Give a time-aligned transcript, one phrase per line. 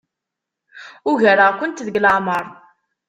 [1.11, 2.45] Ugareɣ-kent deg leɛmeṛ.